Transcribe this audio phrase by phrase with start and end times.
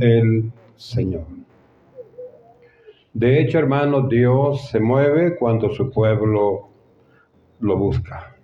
[0.00, 1.26] El Señor.
[3.12, 6.68] De hecho, hermanos, Dios se mueve cuando su pueblo
[7.60, 8.36] lo busca.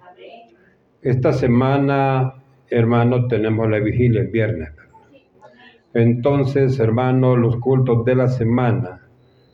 [1.00, 2.34] Esta semana,
[2.68, 4.70] hermanos, tenemos la vigilia el viernes.
[5.94, 9.06] Entonces, hermanos, los cultos de la semana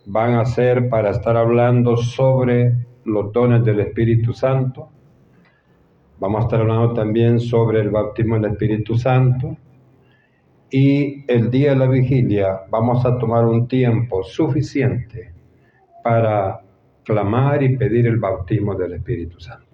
[0.07, 4.89] van a ser para estar hablando sobre los dones del Espíritu Santo.
[6.19, 9.57] Vamos a estar hablando también sobre el bautismo del Espíritu Santo.
[10.71, 15.33] Y el día de la vigilia vamos a tomar un tiempo suficiente
[16.05, 16.61] para
[17.05, 19.65] clamar y pedir el bautismo del Espíritu Santo.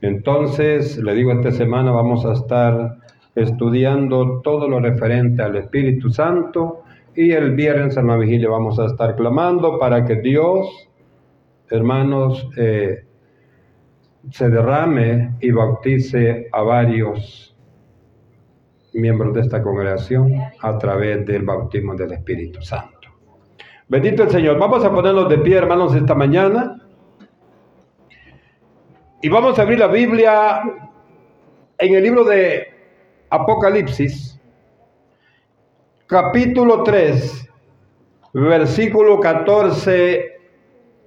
[0.00, 2.98] Entonces, le digo, esta semana vamos a estar
[3.36, 6.82] estudiando todo lo referente al Espíritu Santo
[7.14, 10.88] y el viernes en la vigilia vamos a estar clamando para que Dios,
[11.70, 13.04] hermanos, eh,
[14.30, 17.56] se derrame y bautice a varios
[18.92, 23.08] miembros de esta congregación a través del bautismo del Espíritu Santo.
[23.88, 24.58] Bendito el Señor.
[24.58, 26.80] Vamos a ponernos de pie, hermanos, esta mañana.
[29.22, 30.62] Y vamos a abrir la Biblia
[31.78, 32.66] en el libro de
[33.30, 34.40] Apocalipsis,
[36.06, 37.50] capítulo 3,
[38.34, 40.38] versículo 14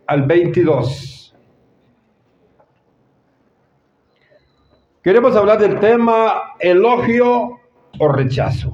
[0.07, 1.35] al 22.
[5.03, 7.60] Queremos hablar del tema elogio
[8.01, 8.73] o rechazo.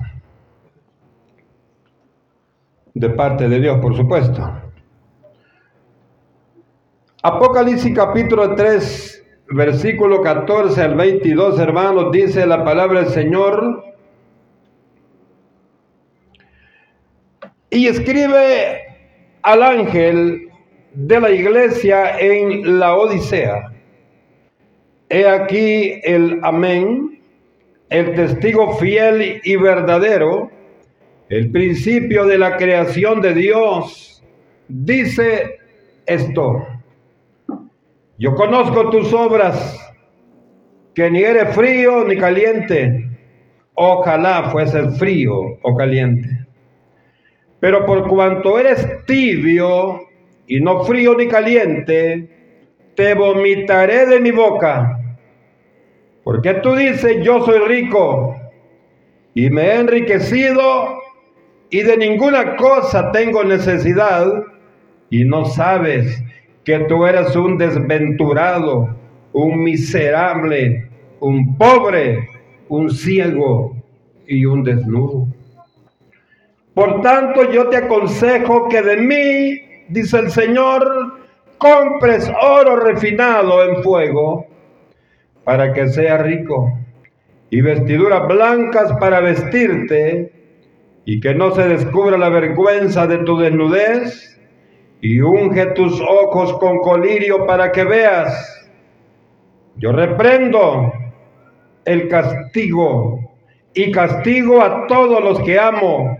[2.93, 4.41] De parte de Dios, por supuesto.
[7.23, 13.83] Apocalipsis capítulo 3, versículo 14 al 22, hermanos, dice la palabra del Señor.
[17.69, 18.81] Y escribe
[19.41, 20.49] al ángel
[20.93, 23.73] de la iglesia en la Odisea.
[25.09, 27.16] He aquí el amén,
[27.89, 30.51] el testigo fiel y verdadero,
[31.29, 34.23] el principio de la creación de Dios.
[34.67, 35.57] Dice
[36.05, 36.65] esto.
[38.17, 39.79] Yo conozco tus obras,
[40.95, 43.09] que ni eres frío ni caliente.
[43.75, 46.47] Ojalá fuese frío o caliente.
[47.59, 50.01] Pero por cuanto eres tibio
[50.47, 52.29] y no frío ni caliente,
[52.95, 55.06] te vomitaré de mi boca.
[56.27, 58.35] Porque tú dices, yo soy rico
[59.33, 60.99] y me he enriquecido
[61.69, 64.43] y de ninguna cosa tengo necesidad
[65.09, 66.21] y no sabes
[66.65, 68.93] que tú eres un desventurado,
[69.31, 70.89] un miserable,
[71.21, 72.27] un pobre,
[72.67, 73.77] un ciego
[74.27, 75.27] y un desnudo.
[76.73, 81.21] Por tanto, yo te aconsejo que de mí, dice el Señor,
[81.57, 84.56] compres oro refinado en fuego
[85.47, 86.77] para que sea rico
[87.49, 90.33] y vestiduras blancas para vestirte
[91.05, 94.37] y que no se descubra la vergüenza de tu desnudez
[94.99, 98.69] y unge tus ojos con colirio para que veas.
[99.77, 100.91] Yo reprendo
[101.85, 103.21] el castigo
[103.73, 106.17] y castigo a todos los que amo.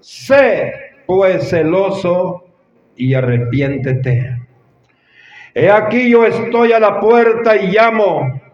[0.00, 0.72] Sé
[1.04, 2.46] pues celoso
[2.96, 4.34] y arrepiéntete.
[5.54, 8.45] He aquí yo estoy a la puerta y llamo.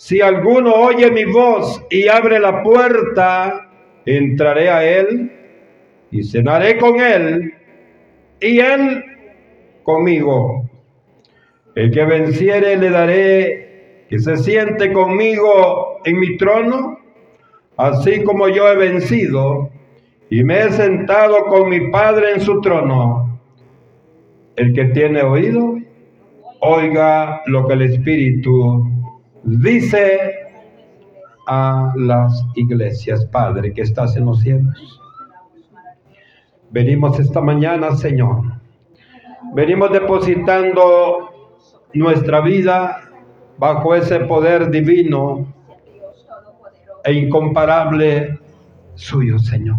[0.00, 3.68] Si alguno oye mi voz y abre la puerta,
[4.06, 5.30] entraré a él
[6.10, 7.52] y cenaré con él
[8.40, 9.04] y él
[9.82, 10.70] conmigo.
[11.74, 16.98] El que venciere le daré que se siente conmigo en mi trono,
[17.76, 19.70] así como yo he vencido
[20.30, 23.38] y me he sentado con mi Padre en su trono.
[24.56, 25.76] El que tiene oído,
[26.60, 28.99] oiga lo que el Espíritu
[29.42, 30.32] dice
[31.46, 35.00] a las iglesias, Padre, que estás en los cielos.
[36.70, 38.42] Venimos esta mañana, Señor.
[39.54, 41.30] Venimos depositando
[41.92, 43.10] nuestra vida
[43.58, 45.52] bajo ese poder divino
[47.04, 48.38] e incomparable
[48.94, 49.78] suyo, Señor.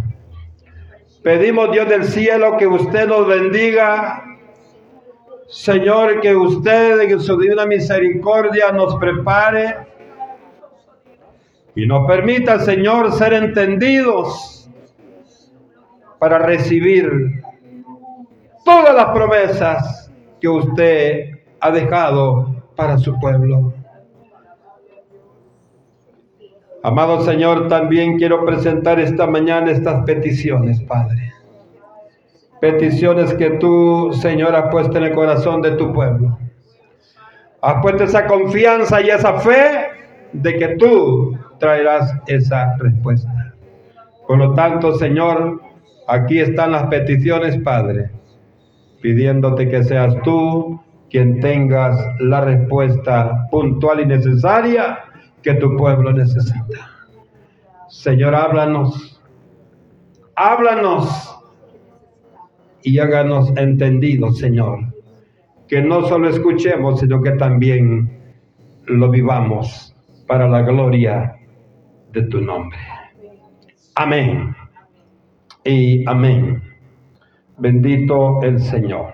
[1.24, 4.31] Pedimos, Dios del cielo, que usted nos bendiga.
[5.52, 9.76] Señor, que usted en su divina misericordia nos prepare
[11.76, 14.70] y nos permita, Señor, ser entendidos
[16.20, 17.44] para recibir
[18.64, 23.74] todas las promesas que usted ha dejado para su pueblo.
[26.82, 31.34] Amado Señor, también quiero presentar esta mañana estas peticiones, Padre.
[32.62, 36.38] Peticiones que tú, Señor, has puesto en el corazón de tu pueblo.
[37.60, 39.90] Has puesto esa confianza y esa fe
[40.32, 43.56] de que tú traerás esa respuesta.
[44.28, 45.60] Por lo tanto, Señor,
[46.08, 48.12] aquí están las peticiones, Padre,
[49.02, 50.80] pidiéndote que seas tú
[51.10, 55.00] quien tengas la respuesta puntual y necesaria
[55.42, 56.92] que tu pueblo necesita.
[57.90, 59.20] Señor, háblanos,
[60.36, 61.31] háblanos
[62.84, 64.80] y háganos entendidos, Señor,
[65.68, 68.10] que no solo escuchemos, sino que también
[68.86, 69.96] lo vivamos
[70.28, 71.36] para la gloria
[72.12, 72.80] de tu nombre.
[73.96, 74.56] Amén.
[75.64, 76.62] Y amén.
[77.58, 79.14] Bendito el Señor.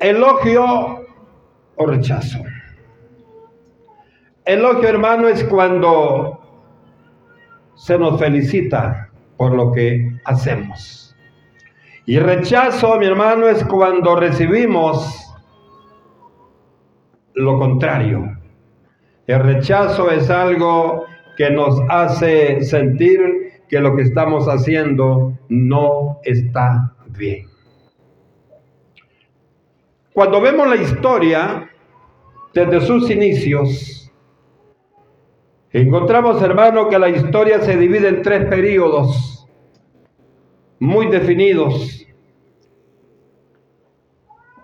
[0.00, 1.06] Elogio
[1.76, 2.42] o rechazo.
[4.44, 6.40] Elogio, hermano, es cuando
[7.76, 11.16] se nos felicita por lo que hacemos.
[12.06, 15.32] Y rechazo, mi hermano, es cuando recibimos
[17.34, 18.38] lo contrario.
[19.26, 21.04] El rechazo es algo
[21.36, 23.20] que nos hace sentir
[23.68, 27.46] que lo que estamos haciendo no está bien.
[30.12, 31.70] Cuando vemos la historia
[32.52, 34.01] desde sus inicios,
[35.72, 39.46] encontramos, hermano, que la historia se divide en tres periodos
[40.78, 42.06] muy definidos.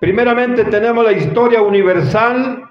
[0.00, 2.68] Primeramente tenemos la historia universal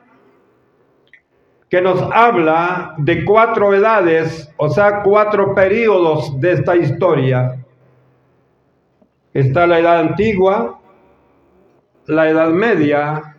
[1.70, 7.66] que nos habla de cuatro edades, o sea, cuatro periodos de esta historia.
[9.34, 10.80] Está la edad antigua,
[12.06, 13.36] la edad media,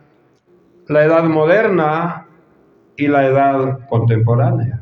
[0.87, 2.27] la edad moderna
[2.95, 4.78] y la edad contemporánea.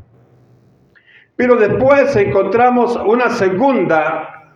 [1.38, 4.50] Pero después encontramos una segunda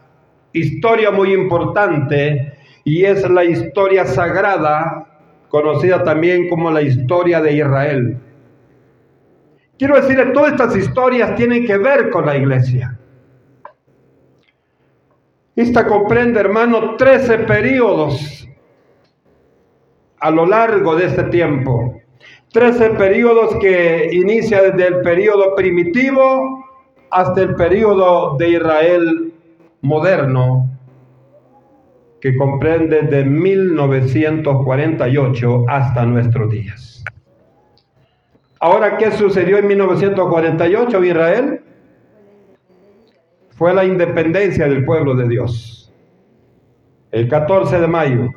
[0.53, 5.07] historia muy importante y es la historia sagrada,
[5.49, 8.19] conocida también como la historia de Israel.
[9.79, 12.99] Quiero decirle, todas estas historias tienen que ver con la iglesia.
[15.55, 18.49] Esta comprende, hermano, 13 periodos
[20.19, 22.01] a lo largo de este tiempo.
[22.53, 26.62] 13 periodos que inicia desde el periodo primitivo
[27.13, 29.33] hasta el periodo de Israel
[29.83, 30.69] moderno,
[32.21, 37.05] que comprende de 1948 hasta nuestros días.
[38.61, 41.61] Ahora, ¿qué sucedió en 1948 en Israel?
[43.51, 45.93] Fue la independencia del pueblo de Dios.
[47.11, 48.31] El 14 de mayo.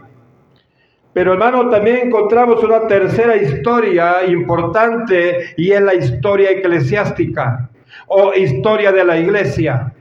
[1.13, 7.69] Pero hermano, también encontramos una tercera historia importante y es la historia eclesiástica
[8.07, 9.93] o historia de la iglesia.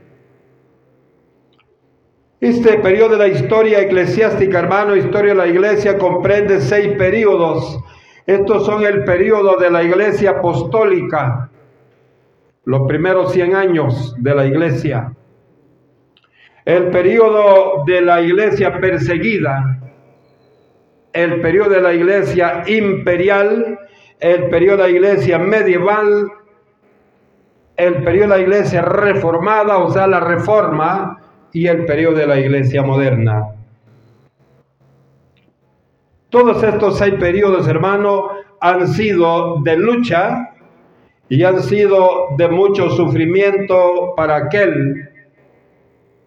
[2.39, 7.79] Este periodo de la historia eclesiástica, hermano, historia de la iglesia, comprende seis periodos
[8.25, 11.51] estos son el periodo de la iglesia apostólica,
[12.63, 15.13] los primeros 100 años de la iglesia.
[16.65, 19.79] El periodo de la iglesia perseguida,
[21.13, 23.79] el periodo de la iglesia imperial,
[24.19, 26.31] el periodo de la iglesia medieval,
[27.77, 31.21] el periodo de la iglesia reformada, o sea, la reforma,
[31.55, 33.47] y el periodo de la iglesia moderna.
[36.29, 38.27] Todos estos seis periodos, hermano,
[38.59, 40.49] han sido de lucha
[41.29, 45.09] y han sido de mucho sufrimiento para aquel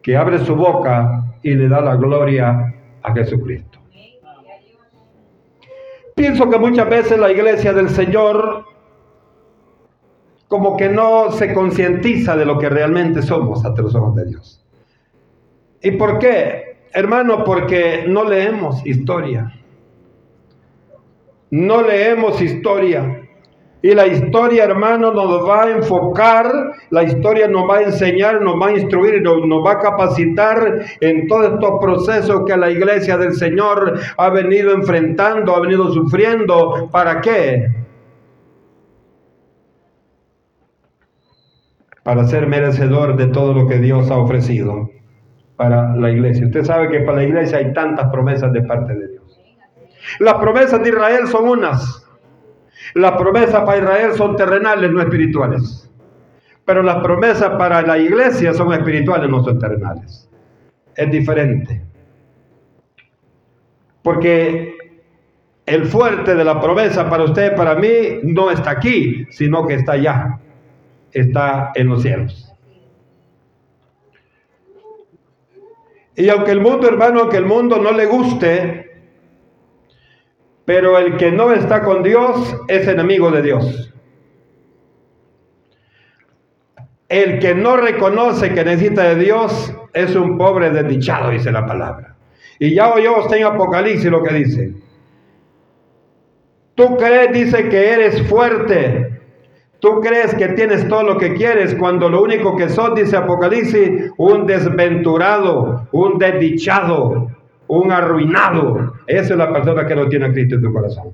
[0.01, 3.79] que abre su boca y le da la gloria a Jesucristo.
[6.15, 8.65] Pienso que muchas veces la iglesia del Señor
[10.49, 14.65] como que no se concientiza de lo que realmente somos ante los ojos de Dios.
[15.83, 16.79] ¿Y por qué?
[16.93, 19.53] Hermano, porque no leemos historia
[21.51, 23.23] no leemos historia.
[23.81, 28.61] Y la historia, hermano, nos va a enfocar, la historia nos va a enseñar, nos
[28.61, 33.17] va a instruir y nos, va a capacitar en todos estos procesos que la iglesia
[33.17, 36.89] del Señor ha venido enfrentando, ha venido sufriendo.
[36.91, 37.69] ¿Para qué?
[42.09, 44.91] Para ser merecedor de todo lo que Dios ha ofrecido
[45.57, 46.47] para la iglesia.
[46.47, 49.39] Usted sabe que para la iglesia hay tantas promesas de parte de Dios.
[50.19, 52.09] Las promesas de Israel son unas.
[52.95, 55.93] Las promesas para Israel son terrenales, no espirituales.
[56.65, 60.31] Pero las promesas para la iglesia son espirituales, no son terrenales.
[60.97, 61.83] Es diferente.
[64.03, 64.79] Porque
[65.67, 69.93] el fuerte de la promesa para usted para mí no está aquí, sino que está
[69.93, 70.41] allá.
[71.13, 72.53] Está en los cielos.
[76.17, 78.91] Y aunque el mundo, hermano, aunque el mundo no le guste,
[80.65, 83.89] pero el que no está con Dios es enemigo de Dios.
[87.09, 92.17] el que no reconoce que necesita de Dios es un pobre desdichado, dice la palabra.
[92.59, 94.75] Y ya oyó usted en Apocalipsis lo que dice.
[96.75, 99.18] Tú crees, dice que eres fuerte.
[99.81, 104.11] Tú crees que tienes todo lo que quieres cuando lo único que sos, dice Apocalipsis,
[104.17, 107.29] un desventurado, un desdichado,
[107.69, 108.95] un arruinado.
[109.07, 111.13] Esa es la persona que no tiene a Cristo en tu corazón.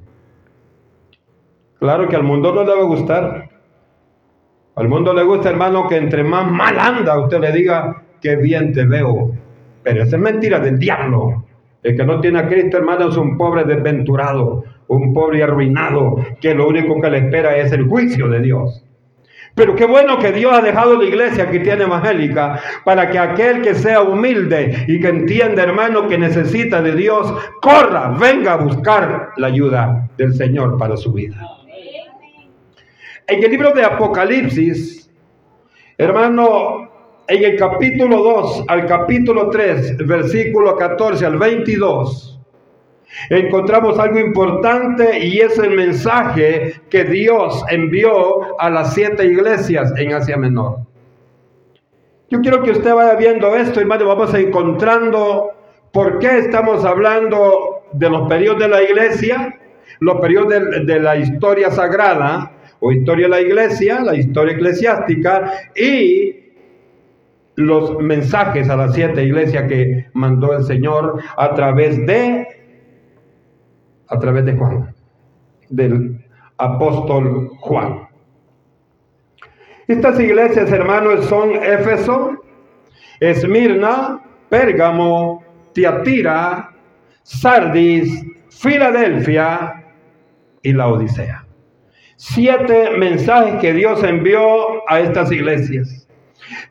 [1.79, 3.51] Claro que al mundo no le va a gustar.
[4.77, 8.73] Al mundo le gusta, hermano, que entre más mal anda, usted le diga, que bien
[8.73, 9.33] te veo.
[9.83, 11.45] Pero esa es mentira del diablo.
[11.83, 16.55] El que no tiene a Cristo, hermano, es un pobre desventurado, un pobre arruinado, que
[16.55, 18.85] lo único que le espera es el juicio de Dios.
[19.55, 23.75] Pero qué bueno que Dios ha dejado la iglesia tiene evangélica para que aquel que
[23.75, 29.47] sea humilde y que entienda, hermano, que necesita de Dios, corra, venga a buscar la
[29.47, 31.37] ayuda del Señor para su vida.
[33.29, 35.09] En el libro de Apocalipsis,
[35.97, 36.91] hermano,
[37.29, 42.34] en el capítulo 2 al capítulo 3, versículo 14 al 22,
[43.31, 50.15] encontramos algo importante y es el mensaje que Dios envió a las siete iglesias en
[50.15, 50.79] Asia Menor.
[52.31, 55.51] Yo quiero que usted vaya viendo esto, hermano, vamos encontrando
[55.93, 59.59] por qué estamos hablando de los periodos de la iglesia,
[60.01, 65.53] los periodos de, de la historia sagrada, o historia de la iglesia, la historia eclesiástica
[65.75, 66.45] y
[67.57, 72.64] los mensajes a las siete iglesias que mandó el Señor a través de
[74.09, 74.95] a través de Juan,
[75.69, 76.25] del
[76.57, 78.09] apóstol Juan.
[79.87, 82.43] Estas iglesias, hermanos, son Éfeso,
[83.21, 85.43] Esmirna, Pérgamo,
[85.73, 86.71] Tiatira,
[87.23, 89.85] Sardis, Filadelfia
[90.63, 91.45] y la Odisea
[92.17, 96.09] siete mensajes que Dios envió a estas iglesias.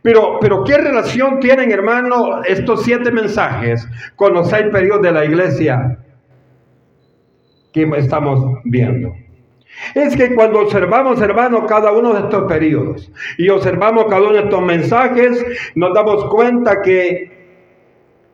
[0.01, 5.25] Pero, pero ¿qué relación tienen, hermano, estos siete mensajes con los seis periodos de la
[5.25, 5.99] iglesia
[7.73, 9.13] que estamos viendo?
[9.95, 14.43] Es que cuando observamos, hermano, cada uno de estos periodos y observamos cada uno de
[14.43, 17.33] estos mensajes, nos damos cuenta que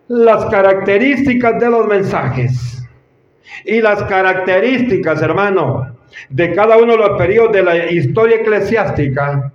[0.10, 2.86] las características de los mensajes
[3.66, 5.96] y las características, hermano,
[6.30, 9.54] de cada uno de los periodos de la historia eclesiástica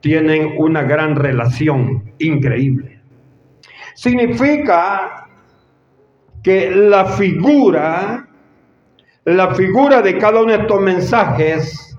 [0.00, 3.00] tienen una gran relación increíble.
[3.94, 5.26] Significa
[6.42, 8.27] que la figura,
[9.34, 11.98] la figura de cada uno de estos mensajes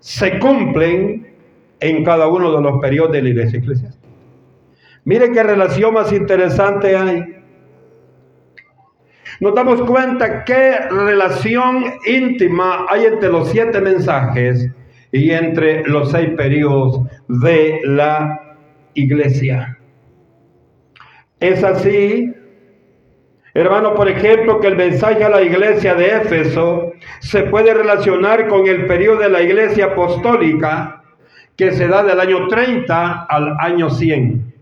[0.00, 1.34] se cumplen
[1.80, 4.06] en cada uno de los periodos de la iglesia eclesiástica.
[5.04, 7.36] Mire qué relación más interesante hay
[9.40, 14.70] nos damos cuenta qué relación íntima hay entre los siete mensajes
[15.12, 18.56] y entre los seis periodos de la
[18.94, 19.78] iglesia.
[21.38, 22.32] Es así,
[23.60, 28.66] hermano, por ejemplo, que el mensaje a la iglesia de Éfeso se puede relacionar con
[28.66, 31.02] el periodo de la iglesia apostólica
[31.56, 34.54] que se da del año 30 al año 100.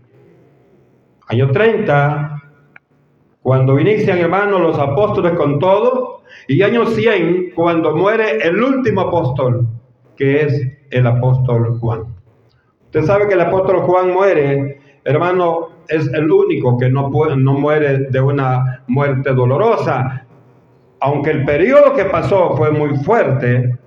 [1.27, 2.35] Año 30
[3.45, 9.67] cuando inician, hermanos, los apóstoles con todo, y año 100, cuando muere el último apóstol,
[10.17, 12.05] que es el apóstol Juan.
[12.85, 18.19] Usted sabe que el apóstol Juan muere, hermano, es el único que no, muere de
[18.19, 20.25] una muerte dolorosa.
[20.99, 23.77] Aunque el periodo que pasó fue muy fuerte,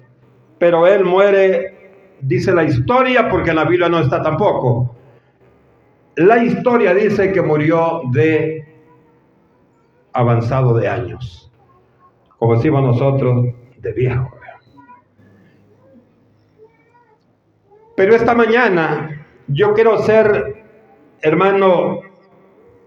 [0.58, 4.94] pero él muere, dice la historia, porque en la Biblia no está tampoco.
[6.16, 8.64] La historia dice que murió de
[10.12, 11.52] avanzado de años,
[12.38, 13.46] como decimos nosotros,
[13.78, 14.38] de viejo.
[17.98, 20.57] Pero esta mañana yo quiero ser,
[21.22, 22.00] hermano,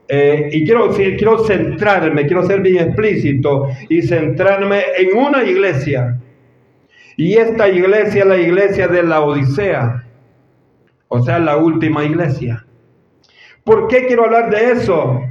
[0.08, 6.20] eh, y quiero, quiero centrarme, quiero ser bien explícito y centrarme en una iglesia.
[7.16, 10.04] Y esta iglesia es la iglesia de la Odisea,
[11.08, 12.66] o sea, la última iglesia.
[13.64, 15.22] ¿Por qué quiero hablar de eso?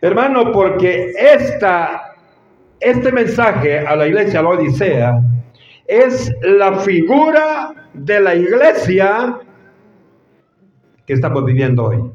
[0.00, 2.16] Hermano, porque esta,
[2.80, 5.20] este mensaje a la iglesia, a la Odisea,
[5.86, 9.38] es la figura de la iglesia
[11.06, 12.10] que estamos viviendo hoy.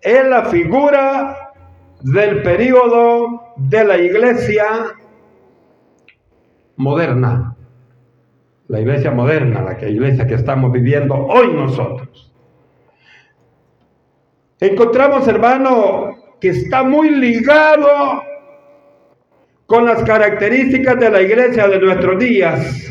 [0.00, 1.52] Es la figura
[2.00, 4.64] del periodo de la iglesia
[6.76, 7.56] moderna.
[8.68, 12.32] La iglesia moderna, la iglesia que estamos viviendo hoy nosotros.
[14.60, 18.22] Encontramos, hermano, que está muy ligado
[19.66, 22.88] con las características de la iglesia de nuestros días.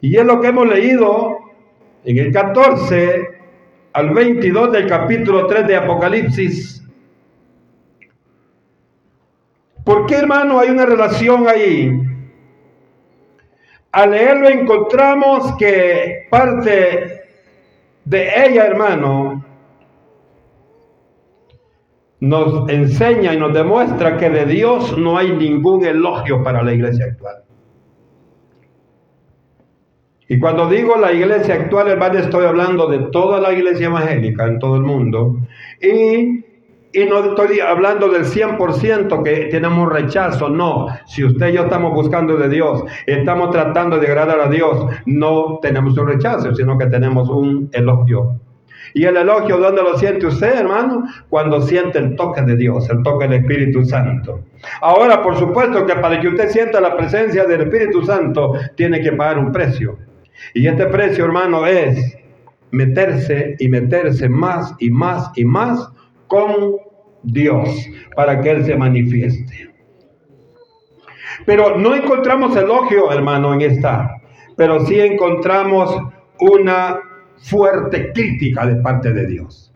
[0.00, 1.38] Y es lo que hemos leído
[2.04, 3.35] En el 14
[3.96, 6.86] al 22 del capítulo 3 de Apocalipsis.
[9.86, 11.98] ¿Por qué, hermano, hay una relación ahí?
[13.92, 17.22] Al leerlo encontramos que parte
[18.04, 19.42] de ella, hermano,
[22.20, 27.06] nos enseña y nos demuestra que de Dios no hay ningún elogio para la iglesia
[27.06, 27.45] actual.
[30.28, 34.58] Y cuando digo la iglesia actual, hermano, estoy hablando de toda la iglesia evangélica en
[34.58, 35.36] todo el mundo.
[35.80, 36.44] Y,
[37.08, 40.86] no estoy hablando del 100% que tenemos rechazo, no.
[41.06, 45.58] Si usted y yo estamos buscando de Dios, estamos tratando de agradar a Dios, no
[45.60, 48.40] tenemos un rechazo, sino que tenemos un elogio.
[48.94, 51.04] Y el elogio, ¿dónde lo siente usted, hermano?
[51.28, 54.40] Cuando siente el toque de Dios, el toque del Espíritu Santo.
[54.80, 59.12] Ahora, por supuesto que para que usted sienta la presencia del Espíritu Santo, tiene que
[59.12, 59.98] pagar un precio.
[60.54, 62.16] Y este precio, hermano, es
[62.70, 65.88] meterse y meterse más y más y más
[66.26, 66.76] con
[67.22, 69.70] Dios para que Él se manifieste.
[71.44, 74.20] Pero no encontramos elogio, hermano, en esta,
[74.56, 75.96] pero sí encontramos
[76.40, 77.00] una
[77.38, 79.72] fuerte crítica de parte de Dios.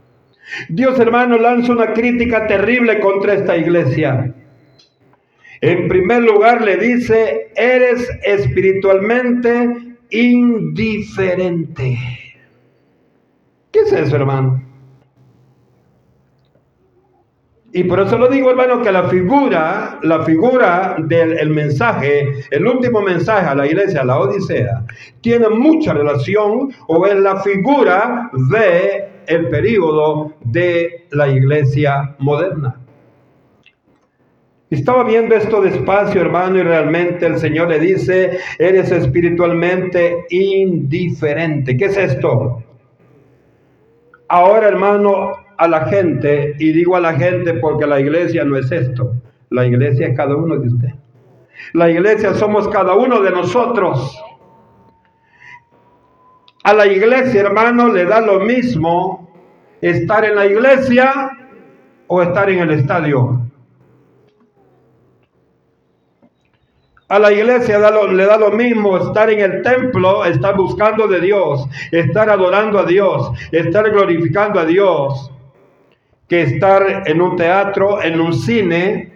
[0.68, 4.34] Dios, hermano, lanza una crítica terrible contra esta iglesia.
[5.60, 11.98] En primer lugar le dice, eres espiritualmente indiferente.
[13.70, 14.62] ¿Qué es eso, hermano?
[17.72, 23.00] Y por eso lo digo, hermano, que la figura, la figura del mensaje, el último
[23.00, 24.84] mensaje a la iglesia, la Odisea,
[25.20, 32.79] tiene mucha relación o es la figura de el periodo de la iglesia moderna.
[34.70, 41.76] Estaba viendo esto despacio, hermano, y realmente el Señor le dice, eres espiritualmente indiferente.
[41.76, 42.62] ¿Qué es esto?
[44.28, 48.70] Ahora, hermano, a la gente, y digo a la gente porque la iglesia no es
[48.70, 49.12] esto,
[49.50, 50.94] la iglesia es cada uno de ustedes.
[51.72, 54.22] La iglesia somos cada uno de nosotros.
[56.62, 59.28] A la iglesia, hermano, le da lo mismo
[59.80, 61.30] estar en la iglesia
[62.06, 63.49] o estar en el estadio.
[67.10, 71.66] A la iglesia le da lo mismo estar en el templo, estar buscando de Dios,
[71.90, 75.32] estar adorando a Dios, estar glorificando a Dios,
[76.28, 79.12] que estar en un teatro, en un cine,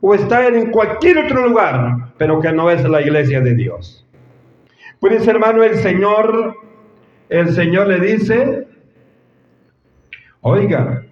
[0.00, 4.04] o estar en cualquier otro lugar, pero que no es la iglesia de Dios.
[4.98, 6.56] Pues hermano, el Señor,
[7.28, 8.66] el Señor le dice,
[10.40, 11.04] oiga,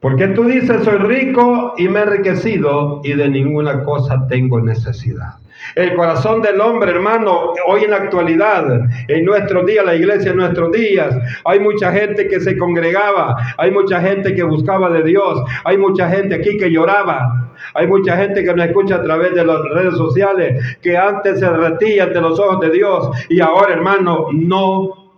[0.00, 5.34] porque tú dices, soy rico y me he enriquecido y de ninguna cosa tengo necesidad.
[5.74, 8.64] El corazón del hombre, hermano, hoy en la actualidad,
[9.08, 13.72] en nuestros días, la iglesia en nuestros días, hay mucha gente que se congregaba, hay
[13.72, 18.44] mucha gente que buscaba de Dios, hay mucha gente aquí que lloraba, hay mucha gente
[18.44, 22.38] que nos escucha a través de las redes sociales, que antes se retía ante los
[22.38, 25.10] ojos de Dios y ahora, hermano, no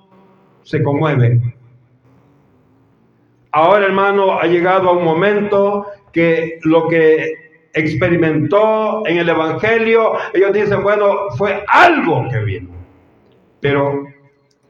[0.63, 1.60] se conmueve
[3.53, 10.53] Ahora, hermano, ha llegado a un momento que lo que experimentó en el Evangelio, ellos
[10.53, 12.71] dicen, bueno, fue algo que vino,
[13.61, 14.05] pero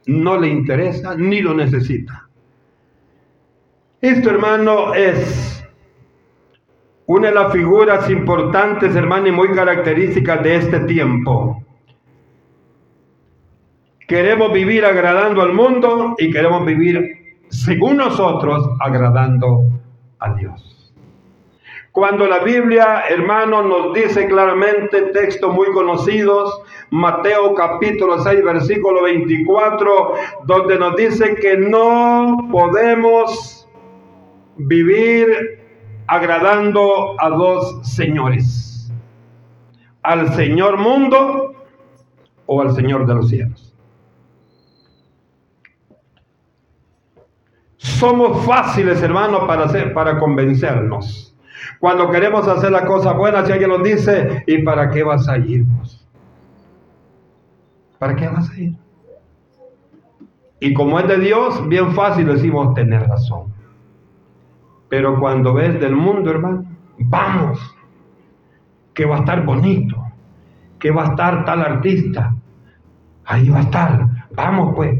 [0.07, 2.27] no le interesa ni lo necesita.
[4.01, 5.63] Esto, hermano, es
[7.05, 11.63] una de las figuras importantes, hermano, y muy características de este tiempo.
[14.07, 17.20] Queremos vivir agradando al mundo y queremos vivir
[17.51, 19.67] según nosotros, agradando
[20.19, 20.93] a Dios.
[21.91, 30.13] Cuando la Biblia, hermano, nos dice claramente, textos muy conocidos, Mateo capítulo 6, versículo 24,
[30.45, 33.67] donde nos dice que no podemos
[34.55, 35.59] vivir
[36.07, 38.89] agradando a dos señores,
[40.01, 41.53] al Señor mundo
[42.45, 43.70] o al Señor de los cielos.
[48.01, 51.37] Somos fáciles, hermanos, para, para convencernos.
[51.79, 55.37] Cuando queremos hacer la cosa buena, si alguien nos dice, ¿y para qué vas a
[55.37, 55.63] ir?
[57.99, 58.73] ¿Para qué vas a ir?
[60.59, 63.53] Y como es de Dios, bien fácil decimos tener razón.
[64.89, 66.65] Pero cuando ves del mundo, hermano,
[66.97, 67.59] vamos,
[68.95, 70.03] que va a estar bonito,
[70.79, 72.35] que va a estar tal artista,
[73.25, 74.99] ahí va a estar, vamos pues,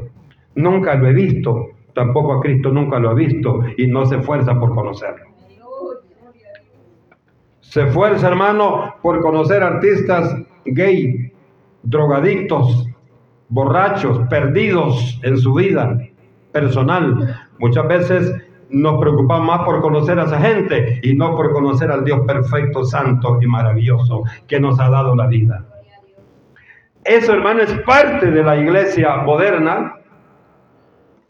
[0.54, 4.60] nunca lo he visto, tampoco a Cristo nunca lo ha visto y no se esfuerza
[4.60, 5.26] por conocerlo.
[7.60, 11.32] Se esfuerza, hermano, por conocer artistas gay,
[11.84, 12.88] drogadictos,
[13.50, 15.98] borrachos, perdidos en su vida
[16.52, 17.48] personal.
[17.60, 18.36] Muchas veces
[18.70, 22.84] nos preocupamos más por conocer a esa gente y no por conocer al Dios perfecto,
[22.84, 25.66] santo y maravilloso que nos ha dado la vida.
[27.04, 29.96] Eso, hermano, es parte de la iglesia moderna,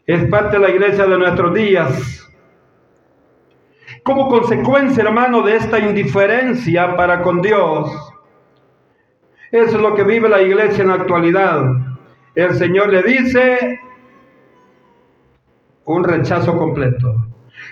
[0.06, 2.30] es parte de la iglesia de nuestros días.
[4.02, 7.90] Como consecuencia, hermano, de esta indiferencia para con Dios,
[9.52, 11.62] es lo que vive la iglesia en la actualidad.
[12.34, 13.80] El Señor le dice
[15.84, 17.14] un rechazo completo.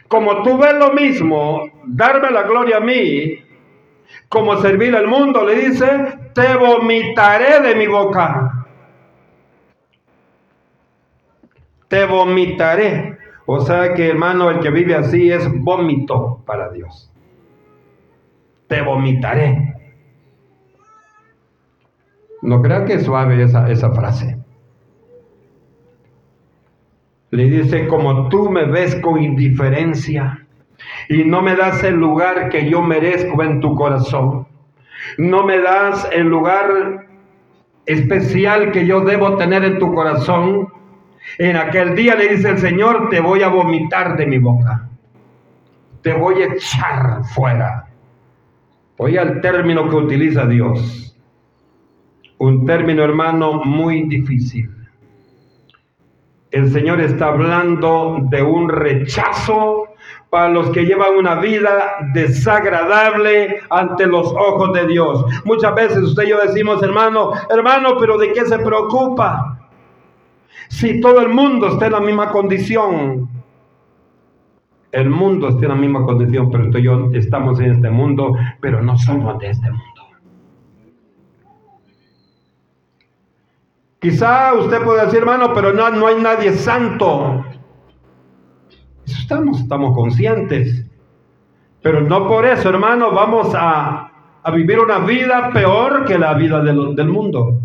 [0.07, 3.43] Como tú ves lo mismo, darme la gloria a mí,
[4.29, 8.60] como servir al mundo, le dice, te vomitaré de mi boca.
[11.91, 13.19] Te vomitaré.
[13.47, 17.13] O sea que hermano, el que vive así es vómito para Dios.
[18.69, 19.75] Te vomitaré.
[22.43, 24.39] No crea que es suave esa, esa frase.
[27.31, 30.47] Le dice, como tú me ves con indiferencia
[31.09, 34.47] y no me das el lugar que yo merezco en tu corazón,
[35.19, 37.09] no me das el lugar
[37.87, 40.69] especial que yo debo tener en tu corazón,
[41.39, 44.89] en aquel día le dice el Señor, te voy a vomitar de mi boca,
[46.03, 47.87] te voy a echar fuera.
[48.97, 51.17] Voy al término que utiliza Dios,
[52.39, 54.71] un término hermano muy difícil
[56.51, 59.87] el Señor está hablando de un rechazo
[60.31, 65.25] para los que llevan una vida desagradable ante los ojos de Dios.
[65.45, 69.60] Muchas veces usted y yo decimos, hermano, hermano, pero ¿de qué se preocupa?
[70.71, 73.29] Si todo el mundo está en la misma condición.
[74.93, 78.37] El mundo está en la misma condición, pero usted y yo estamos en este mundo,
[78.61, 80.03] pero no somos de este mundo.
[84.01, 87.45] Quizá usted puede decir, hermano, pero no, no hay nadie santo.
[89.05, 90.87] estamos, estamos conscientes.
[91.83, 94.07] Pero no por eso, hermano, vamos a,
[94.55, 97.61] vivir una vida peor que la vida del mundo.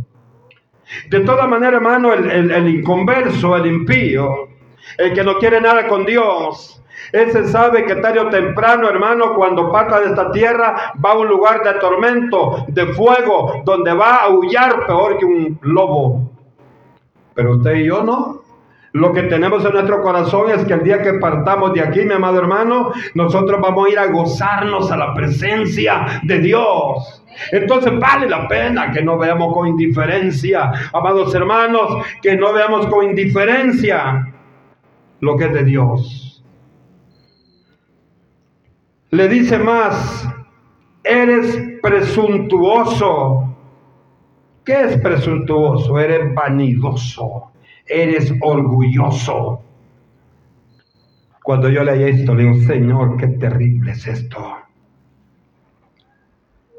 [1.09, 4.49] De toda manera, hermano, el, el inconverso, el impío,
[4.97, 6.75] el que no quiere nada con Dios,
[7.11, 11.27] ese sabe que tarde o temprano, hermano, cuando parta de esta tierra, va a un
[11.27, 16.31] lugar de tormento, de fuego, donde va a aullar peor que un lobo.
[17.33, 18.44] Pero usted y yo no.
[18.95, 22.13] Lo que tenemos en nuestro corazón es que el día que partamos de aquí, mi
[22.13, 27.21] amado hermano, nosotros vamos a ir a gozarnos a la presencia de Dios.
[27.51, 33.03] Entonces vale la pena que no veamos con indiferencia, amados hermanos, que no veamos con
[33.03, 34.33] indiferencia
[35.19, 36.45] lo que es de Dios.
[39.09, 40.25] Le dice más,
[41.03, 43.57] eres presuntuoso.
[44.63, 45.99] ¿Qué es presuntuoso?
[45.99, 47.51] Eres vanidoso,
[47.85, 49.61] eres orgulloso.
[51.43, 54.57] Cuando yo leí esto, le digo, Señor, qué terrible es esto.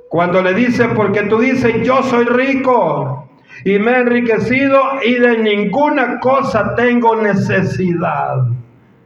[0.08, 3.28] Cuando le dice, porque tú dices, yo soy rico
[3.64, 8.46] y me he enriquecido y de ninguna cosa tengo necesidad,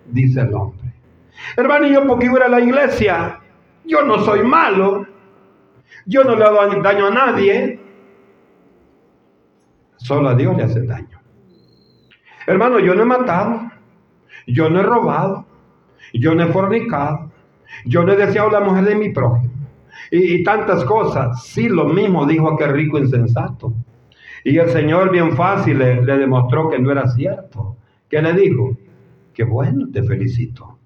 [0.07, 0.93] dice el hombre.
[1.57, 3.39] Hermano, yo porque iba a la iglesia,
[3.85, 5.07] yo no soy malo,
[6.07, 7.81] yo no le hago daño a nadie,
[9.97, 11.20] solo a Dios le hace daño.
[12.51, 13.71] Hermano, yo no he matado,
[14.45, 15.47] yo no he robado,
[16.13, 17.31] yo no he fornicado,
[17.85, 19.53] yo no he deseado la mujer de mi prójimo.
[20.11, 21.45] Y, tantas cosas.
[21.45, 23.73] Sí, lo mismo dijo aquel rico insensato.
[24.43, 27.77] Y el Señor bien fácil le, demostró que no era cierto.
[28.09, 28.77] ¿Qué le dijo?
[29.33, 30.79] Que bueno, te felicito.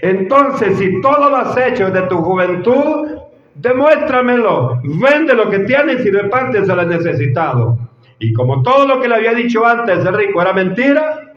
[0.00, 3.18] Entonces, si todo lo has hecho de tu juventud,
[3.54, 4.80] demuéstramelo.
[4.82, 7.91] Vende lo que tienes y repartes al necesitado.
[8.22, 11.34] Y como todo lo que le había dicho antes el rico era mentira,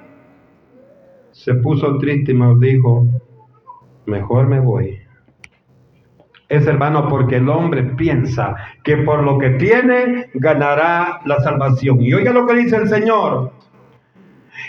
[1.32, 3.08] se puso triste y me dijo,
[4.06, 5.00] mejor me voy.
[6.48, 12.02] Es hermano porque el hombre piensa que por lo que tiene ganará la salvación.
[12.02, 13.52] Y oiga lo que dice el Señor.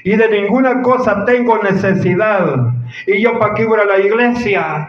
[0.02, 2.72] Y de ninguna cosa tengo necesidad
[3.07, 4.88] ¿Y yo para qué voy a la iglesia?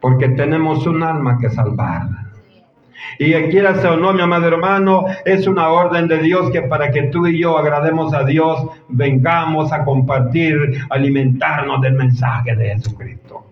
[0.00, 2.31] Porque tenemos un alma que salvar.
[3.18, 7.04] Y quiera o no, mi amado hermano, es una orden de Dios que para que
[7.04, 10.56] tú y yo agrademos a Dios, vengamos a compartir,
[10.90, 13.46] alimentarnos del mensaje de Jesucristo.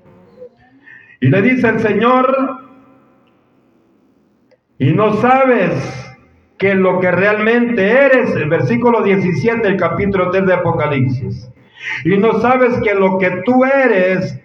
[1.20, 2.60] Y le dice el Señor,
[4.78, 6.16] y no sabes
[6.56, 11.50] que lo que realmente eres, el versículo 17 del capítulo 3 de Apocalipsis.
[12.04, 14.38] Y no sabes que lo que tú eres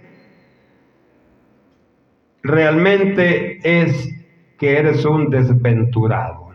[2.44, 4.15] realmente es
[4.58, 6.46] que eres un desventurado.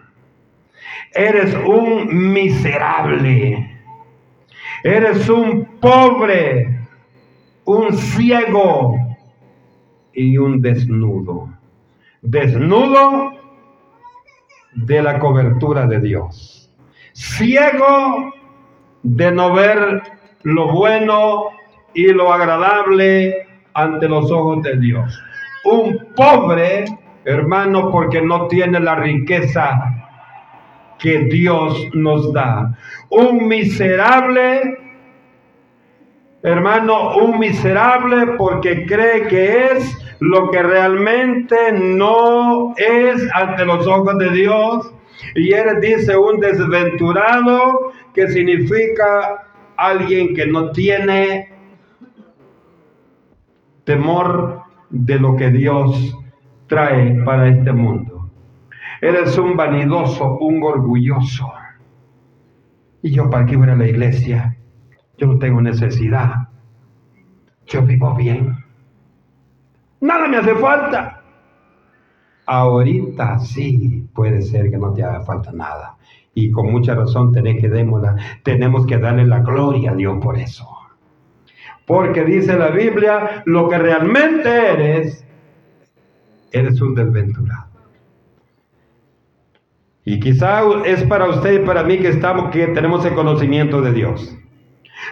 [1.12, 3.78] eres un miserable,
[4.84, 6.80] eres un pobre,
[7.64, 8.96] un ciego
[10.12, 11.48] y un desnudo.
[12.22, 13.32] Desnudo
[14.74, 16.70] de la cobertura de Dios.
[17.12, 18.32] Ciego
[19.02, 20.02] de no ver
[20.42, 21.50] lo bueno
[21.94, 25.22] y lo agradable ante los ojos de Dios.
[25.64, 26.84] Un pobre,
[27.24, 30.00] hermano, porque no tiene la riqueza
[30.98, 32.76] que Dios nos da.
[33.10, 34.78] Un miserable,
[36.42, 44.18] hermano, un miserable porque cree que es lo que realmente no es ante los ojos
[44.18, 44.94] de Dios.
[45.34, 51.50] Y él dice un desventurado que significa alguien que no tiene
[53.84, 56.19] temor de lo que Dios
[56.70, 58.30] trae para este mundo.
[59.00, 61.52] Eres un vanidoso, un orgulloso.
[63.02, 64.56] Y yo para qué voy a la iglesia,
[65.18, 66.48] yo no tengo necesidad.
[67.66, 68.56] Yo vivo bien.
[70.00, 71.22] Nada me hace falta.
[72.46, 75.96] Ahorita sí puede ser que no te haga falta nada.
[76.34, 77.68] Y con mucha razón tenés que
[78.44, 80.68] tenemos que darle la gloria a Dios por eso.
[81.84, 85.26] Porque dice la Biblia, lo que realmente eres,
[86.52, 87.70] eres un desventurado.
[90.04, 93.92] Y quizá es para usted y para mí que estamos, que tenemos el conocimiento de
[93.92, 94.36] Dios.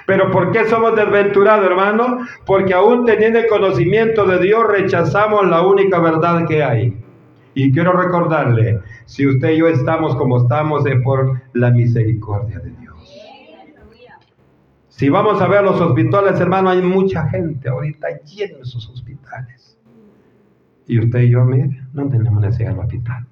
[0.07, 2.27] Pero ¿por qué somos desventurados, hermano?
[2.47, 6.99] Porque aún teniendo el conocimiento de Dios, rechazamos la única verdad que hay.
[7.55, 12.71] Y quiero recordarle, si usted y yo estamos como estamos, es por la misericordia de
[12.71, 12.89] Dios.
[14.89, 19.78] Si vamos a ver los hospitales, hermano, hay mucha gente ahorita llenos esos hospitales.
[20.89, 23.27] Y usted y yo, mire, no tenemos necesidad de hospital.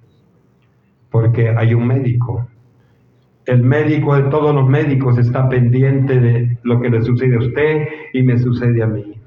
[1.09, 2.47] Porque hay un médico
[3.47, 7.87] el médico de todos los médicos está pendiente de lo que le sucede a usted
[8.13, 9.19] y me sucede a mí.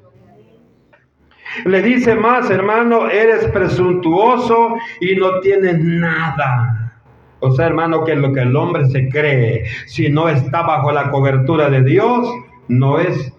[1.65, 7.01] Le dice más, hermano, eres presuntuoso y no tienes nada.
[7.41, 11.11] O sea, hermano, que lo que el hombre se cree, si no está bajo la
[11.11, 12.31] cobertura de Dios,
[12.69, 13.33] no es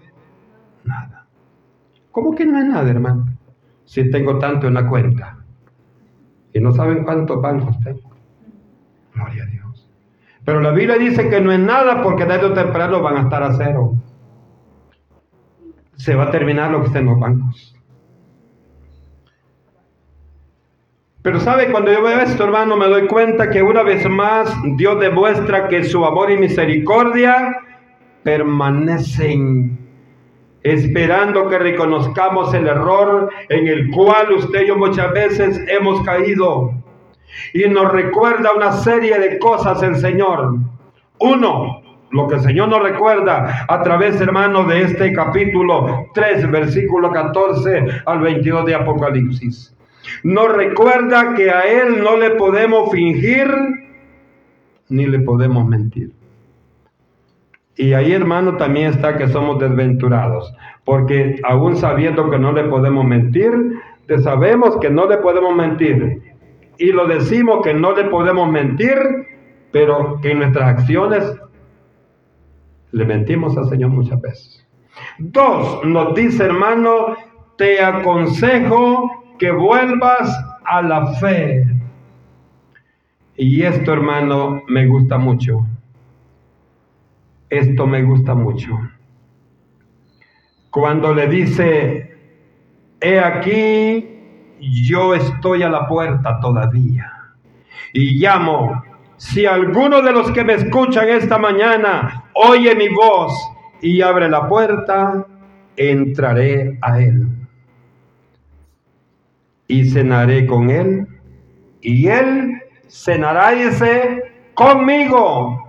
[0.84, 1.26] nada.
[2.10, 3.26] ¿Cómo que no es nada, hermano?
[3.84, 5.38] Si tengo tanto en la cuenta.
[6.52, 8.10] Y no saben cuántos bancos tengo.
[9.14, 9.90] Gloria a Dios.
[10.44, 13.42] Pero la Biblia dice que no es nada porque tarde o temprano van a estar
[13.42, 13.94] a cero.
[15.96, 17.76] Se va a terminar lo que está en los bancos.
[21.22, 24.98] Pero sabe, cuando yo veo esto, hermano, me doy cuenta que una vez más Dios
[24.98, 27.58] demuestra que su amor y misericordia
[28.24, 29.81] permanecen
[30.62, 36.72] esperando que reconozcamos el error en el cual usted y yo muchas veces hemos caído.
[37.52, 40.56] Y nos recuerda una serie de cosas el Señor.
[41.18, 47.10] Uno, lo que el Señor nos recuerda a través, hermano, de este capítulo 3, versículo
[47.10, 49.74] 14 al 22 de Apocalipsis.
[50.22, 53.48] Nos recuerda que a Él no le podemos fingir
[54.88, 56.12] ni le podemos mentir.
[57.76, 60.54] Y ahí, hermano, también está que somos desventurados,
[60.84, 63.52] porque aún sabiendo que no le podemos mentir,
[64.22, 66.22] sabemos que no le podemos mentir
[66.78, 68.98] y lo decimos que no le podemos mentir,
[69.70, 71.40] pero que en nuestras acciones
[72.90, 74.66] le mentimos al Señor muchas veces.
[75.18, 77.16] Dos, nos dice hermano,
[77.56, 81.66] te aconsejo que vuelvas a la fe.
[83.36, 85.64] Y esto hermano me gusta mucho.
[87.52, 88.80] Esto me gusta mucho.
[90.70, 92.16] Cuando le dice,
[92.98, 94.08] he aquí
[94.58, 97.12] yo estoy a la puerta todavía
[97.92, 98.82] y llamo.
[99.18, 103.38] Si alguno de los que me escuchan esta mañana oye mi voz
[103.82, 105.26] y abre la puerta,
[105.76, 107.28] entraré a él
[109.68, 111.06] y cenaré con él
[111.82, 114.22] y él cenará ese
[114.54, 115.61] conmigo.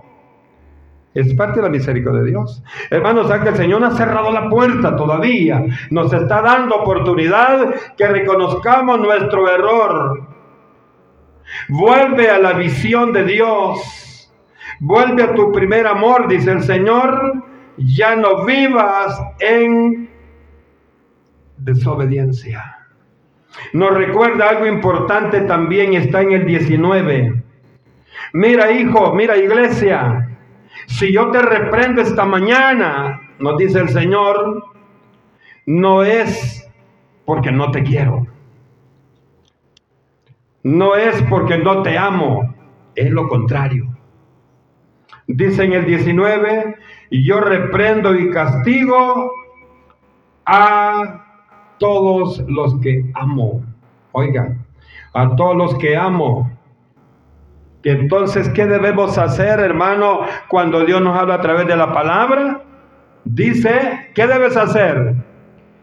[1.14, 2.62] Es parte de la misericordia de Dios.
[2.90, 5.64] Hermanos, que el Señor ha cerrado la puerta todavía.
[5.90, 10.26] Nos está dando oportunidad que reconozcamos nuestro error.
[11.68, 14.32] Vuelve a la visión de Dios.
[14.80, 17.44] Vuelve a tu primer amor, dice el Señor.
[17.76, 20.10] Ya no vivas en
[21.58, 22.78] desobediencia.
[23.72, 27.42] Nos recuerda algo importante también, está en el 19.
[28.32, 30.33] Mira hijo, mira iglesia,
[30.86, 34.64] si yo te reprendo esta mañana, nos dice el Señor,
[35.66, 36.70] no es
[37.24, 38.26] porque no te quiero.
[40.62, 42.54] No es porque no te amo,
[42.94, 43.86] es lo contrario.
[45.26, 46.76] Dice en el 19,
[47.10, 49.30] y yo reprendo y castigo
[50.46, 51.24] a
[51.78, 53.62] todos los que amo.
[54.12, 54.64] Oigan,
[55.12, 56.50] a todos los que amo.
[57.84, 62.62] Entonces, ¿qué debemos hacer, hermano, cuando Dios nos habla a través de la palabra?
[63.24, 65.14] Dice, ¿qué debes hacer?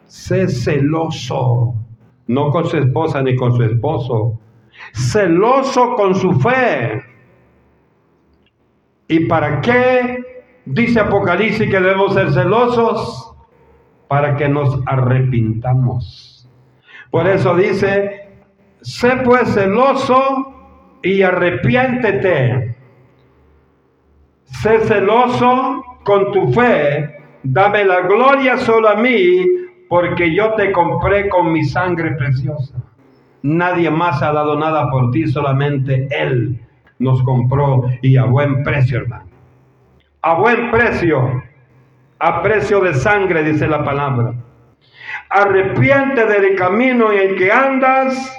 [0.08, 1.76] Sé celoso,
[2.28, 4.40] no con su esposa ni con su esposo,
[4.94, 7.04] celoso con su fe.
[9.08, 10.44] ¿Y para qué?
[10.66, 13.36] Dice Apocalipsis que debemos ser celosos
[14.08, 16.50] para que nos arrepintamos.
[17.12, 18.30] Por eso dice,
[18.82, 20.61] sé pues celoso
[21.04, 22.76] y arrepiéntete.
[24.46, 29.46] Sé celoso con tu fe, dame la gloria solo a mí,
[29.88, 32.76] porque yo te compré con mi sangre preciosa.
[33.44, 36.60] Nadie más ha dado nada por ti, solamente Él
[37.00, 39.30] nos compró y a buen precio, hermano.
[40.22, 41.42] A buen precio,
[42.20, 44.36] a precio de sangre, dice la palabra.
[45.30, 48.38] Arrepiente del camino en el que andas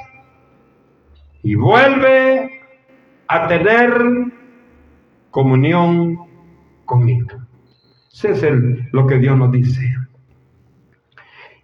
[1.43, 2.52] y vuelve
[3.29, 3.93] a tener
[5.31, 6.19] comunión
[6.85, 7.29] conmigo.
[8.13, 8.43] Ese es
[8.93, 9.97] lo que Dios nos dice.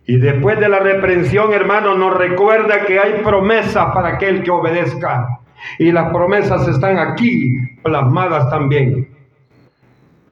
[0.07, 5.41] Y después de la reprensión, hermano, nos recuerda que hay promesas para aquel que obedezca.
[5.79, 9.09] Y las promesas están aquí plasmadas también.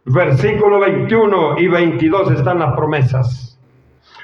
[0.07, 3.59] Versículo 21 y 22 están las promesas.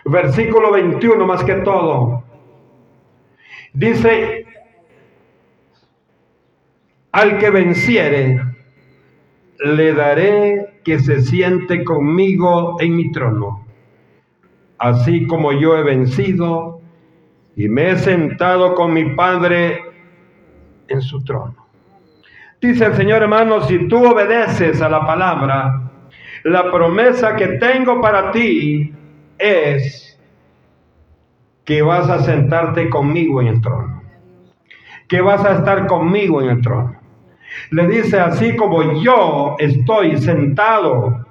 [0.05, 2.25] Versículo 21 más que todo.
[3.75, 4.42] Dice,
[7.13, 8.43] al que venciere,
[9.59, 13.67] le daré que se siente conmigo en mi trono,
[14.79, 16.81] así como yo he vencido
[17.55, 19.83] y me he sentado con mi Padre
[20.89, 21.55] en su trono.
[22.61, 25.91] Dice el Señor hermano, si tú obedeces a la palabra,
[26.45, 28.93] la promesa que tengo para ti
[29.39, 30.19] es
[31.65, 34.03] que vas a sentarte conmigo en el trono,
[35.09, 37.02] que vas a estar conmigo en el trono.
[37.73, 41.25] Le dice, así como yo estoy sentado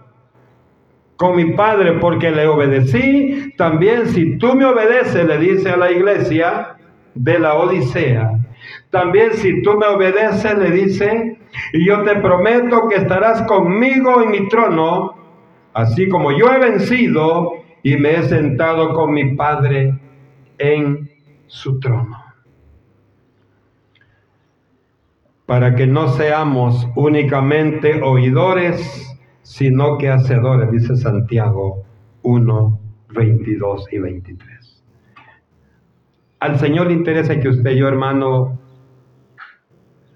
[1.16, 5.92] con mi Padre porque le obedecí, también si tú me obedeces, le dice a la
[5.92, 6.78] iglesia
[7.14, 8.40] de la Odisea,
[8.90, 11.38] también si tú me obedeces, le dice,
[11.74, 15.14] y yo te prometo que estarás conmigo en mi trono,
[15.76, 19.94] así como yo he vencido y me he sentado con mi Padre
[20.58, 21.08] en
[21.46, 22.21] su trono.
[25.46, 31.84] Para que no seamos únicamente oidores, sino que hacedores, dice Santiago
[32.24, 34.84] 1, 22 y 23.
[36.40, 38.60] Al Señor le interesa que usted y yo, hermano,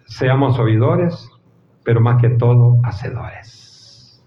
[0.06, 1.30] seamos oidores,
[1.84, 4.24] pero más que todo, hacedores.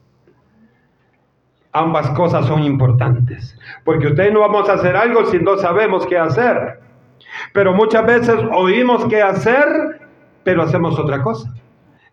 [1.72, 6.18] Ambas cosas son importantes, porque usted no vamos a hacer algo si no sabemos qué
[6.18, 6.80] hacer.
[7.52, 10.07] Pero muchas veces oímos qué hacer
[10.48, 11.52] pero hacemos otra cosa.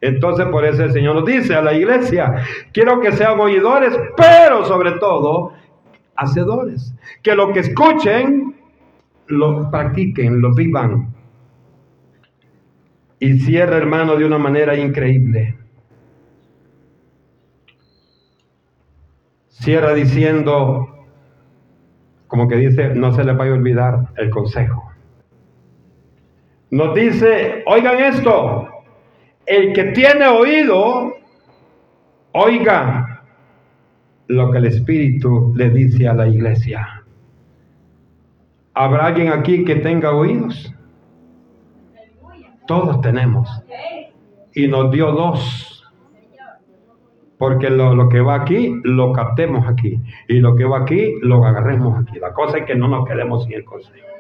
[0.02, 2.44] Entonces por eso el Señor nos dice a la iglesia,
[2.74, 5.54] quiero que sean oidores, pero sobre todo
[6.18, 6.94] hacedores.
[7.24, 8.54] Que lo que escuchen,
[9.28, 11.14] lo practiquen, lo vivan.
[13.20, 15.56] Y cierra, hermano, de una manera increíble.
[19.48, 20.90] Cierra diciendo,
[22.28, 24.85] como que dice, no se le vaya a olvidar el consejo
[26.72, 28.68] nos dice, oigan esto,
[29.46, 31.14] el que tiene oído,
[32.32, 33.24] oiga
[34.28, 37.04] lo que el Espíritu le dice a la iglesia.
[38.74, 40.74] ¿Habrá alguien aquí que tenga oídos?
[42.68, 43.48] Todos tenemos.
[44.54, 45.72] Y nos dio dos.
[47.38, 50.02] Porque lo, lo, que va aquí, lo captemos aquí.
[50.28, 52.20] Y lo que va aquí, lo agarremos aquí.
[52.20, 54.15] La cosa es que no nos quedemos sin el consejo.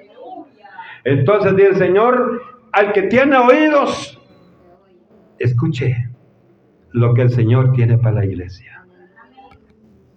[1.06, 2.42] Entonces dice el Señor,
[2.72, 4.20] al que tiene oídos,
[5.38, 6.10] escuche
[6.92, 8.84] lo que el Señor tiene para la iglesia.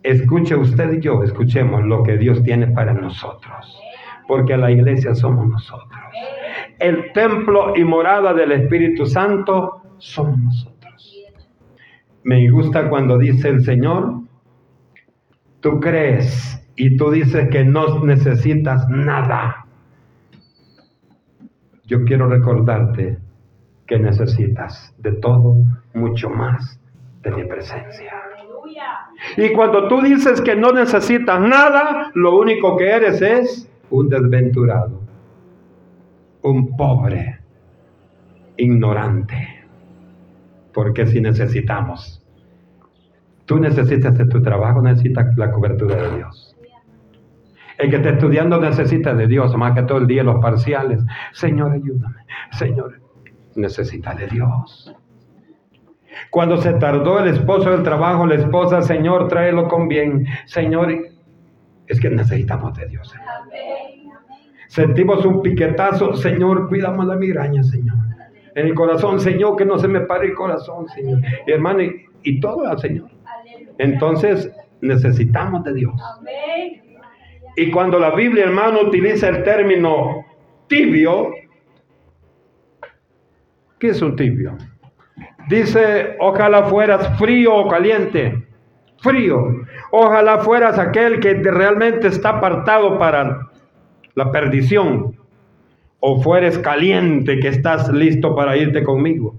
[0.03, 3.79] Escuche usted y yo, escuchemos lo que Dios tiene para nosotros,
[4.27, 6.01] porque la iglesia somos nosotros.
[6.79, 11.15] El templo y morada del Espíritu Santo somos nosotros.
[12.23, 14.23] Me gusta cuando dice el Señor,
[15.61, 19.68] tú crees y tú dices que no necesitas nada
[21.89, 23.19] yo quiero recordarte
[23.87, 25.57] que necesitas de todo
[25.95, 26.81] mucho más
[27.23, 28.13] de mi presencia.
[29.37, 35.01] Y cuando tú dices que no necesitas nada, lo único que eres es un desventurado,
[36.43, 37.41] un pobre,
[38.57, 39.65] ignorante.
[40.73, 42.19] Porque si necesitamos,
[43.49, 46.48] Tú necesitas de tu trabajo, necesitas la cobertura de Dios.
[47.79, 51.01] El que está estudiando necesita de Dios, más que todo el día los parciales.
[51.33, 52.27] Señor, ayúdame.
[52.53, 53.01] Señor,
[53.55, 54.95] necesita de Dios.
[56.31, 60.27] Cuando se tardó el esposo del trabajo, la esposa, Señor, tráelo con bien.
[60.47, 60.93] Señor,
[61.87, 63.15] es que necesitamos de Dios.
[64.67, 67.97] Sentimos un piquetazo, Señor, cuidamos la migraña, Señor.
[68.57, 71.21] En el corazón, Señor, que no se me pare el corazón, Señor.
[71.47, 73.09] hermano, y, y todo al Señor.
[73.79, 75.95] Entonces, necesitamos de Dios.
[77.59, 80.25] Y cuando la Biblia, hermano, utiliza el término
[80.69, 81.33] tibio,
[83.81, 84.57] ¿qué es un tibio?
[85.49, 88.47] Dice, ojalá fueras frío o caliente.
[88.99, 89.43] Frío.
[89.91, 93.49] Ojalá fueras aquel que realmente está apartado para
[94.15, 95.17] la perdición.
[95.99, 99.35] O fueres caliente que estás listo para irte conmigo.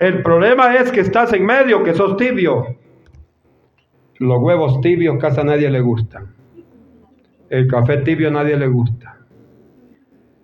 [0.00, 2.76] El problema es que estás en medio, que sos tibio.
[4.18, 6.41] Los huevos tibios casi a nadie le gustan.
[7.52, 9.18] El café tibio a nadie le gusta.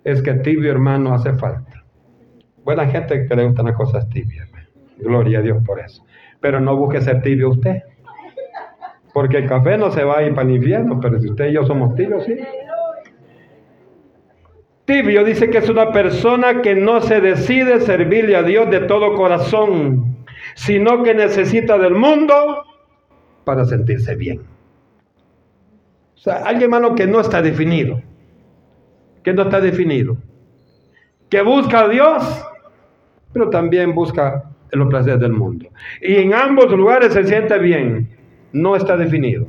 [0.03, 1.83] Es que tibio, hermano, hace falta.
[2.63, 4.47] Buena gente que le gustan las cosas tibias.
[4.99, 6.05] Gloria a Dios por eso.
[6.39, 7.81] Pero no busque ser tibio usted.
[9.11, 11.53] Porque el café no se va a ir para el infierno, pero si usted y
[11.53, 12.37] yo somos tibios, sí.
[14.85, 19.15] Tibio dice que es una persona que no se decide servirle a Dios de todo
[19.15, 22.65] corazón, sino que necesita del mundo
[23.45, 24.48] para sentirse bien.
[26.19, 28.01] O sea, alguien hermano que no está definido,
[29.23, 30.17] que no está definido,
[31.29, 32.45] que busca a Dios,
[33.31, 35.69] pero también busca los placeres del mundo.
[36.01, 38.09] Y en ambos lugares se siente bien,
[38.51, 39.47] no está definido.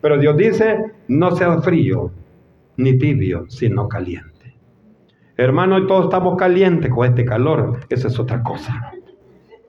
[0.00, 2.12] Pero Dios dice, no sea frío
[2.76, 4.54] ni tibio, sino caliente.
[5.36, 8.92] Hermano, y todos estamos calientes con este calor, esa es otra cosa.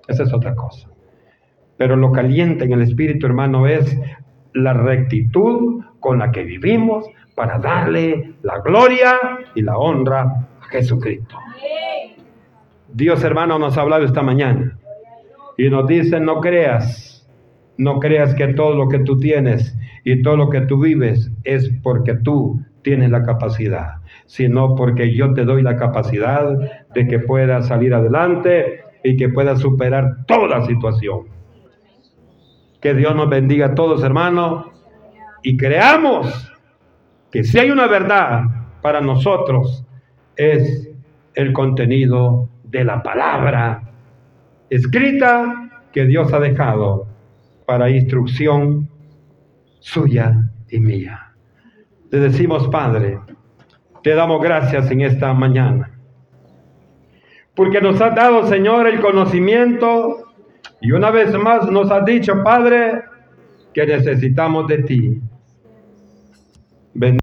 [0.08, 0.88] Esa es otra cosa.
[1.78, 3.97] Pero lo caliente en el espíritu, hermano, es
[4.54, 9.14] la rectitud con la que vivimos para darle la gloria
[9.56, 10.22] y la honra
[10.62, 11.38] a Jesucristo.
[12.91, 14.78] Dios, hermano, nos ha hablado esta mañana.
[15.58, 17.26] Y nos dice, no creas,
[17.78, 21.72] no creas que todo lo que tú tienes y todo lo que tú vives es
[21.82, 26.45] porque tú tienes la capacidad, sino porque yo te doy la capacidad
[26.93, 31.28] de que puedas salir adelante y que puedas superar toda situación.
[32.82, 34.66] Que Dios nos bendiga a todos, hermanos,
[35.44, 36.52] y creamos
[37.32, 38.44] que si hay una verdad
[38.82, 39.86] para nosotros,
[40.36, 40.89] es
[41.36, 43.82] el contenido de la palabra
[44.70, 47.08] escrita que Dios ha dejado
[47.66, 48.89] para instrucción
[49.80, 51.34] suya y mía.
[52.10, 53.20] Te decimos, Padre,
[54.02, 55.91] te damos gracias en esta mañana,
[57.56, 60.24] porque nos ha dado, Señor, el conocimiento
[60.82, 63.04] y una vez más nos ha dicho, Padre,
[63.74, 65.22] que necesitamos de ti
[66.94, 67.22] venía